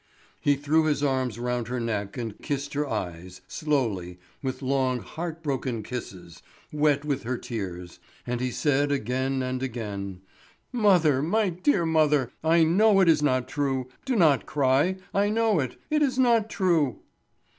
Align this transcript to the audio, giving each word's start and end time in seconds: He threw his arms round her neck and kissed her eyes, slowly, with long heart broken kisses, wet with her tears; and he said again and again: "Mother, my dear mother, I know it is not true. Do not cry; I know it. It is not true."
He 0.39 0.55
threw 0.55 0.85
his 0.85 1.03
arms 1.03 1.37
round 1.37 1.67
her 1.67 1.79
neck 1.79 2.17
and 2.17 2.35
kissed 2.39 2.73
her 2.73 2.89
eyes, 2.89 3.41
slowly, 3.47 4.17
with 4.41 4.63
long 4.63 4.97
heart 5.01 5.43
broken 5.43 5.83
kisses, 5.83 6.41
wet 6.73 7.05
with 7.05 7.21
her 7.21 7.37
tears; 7.37 7.99
and 8.25 8.41
he 8.41 8.49
said 8.49 8.91
again 8.91 9.43
and 9.43 9.61
again: 9.61 10.21
"Mother, 10.71 11.21
my 11.21 11.49
dear 11.49 11.85
mother, 11.85 12.31
I 12.43 12.63
know 12.63 12.99
it 12.99 13.09
is 13.09 13.21
not 13.21 13.47
true. 13.47 13.89
Do 14.03 14.15
not 14.15 14.47
cry; 14.47 14.95
I 15.13 15.29
know 15.29 15.59
it. 15.59 15.75
It 15.91 16.01
is 16.01 16.17
not 16.17 16.49
true." 16.49 17.01